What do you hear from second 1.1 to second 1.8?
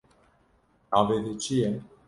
te çi ye?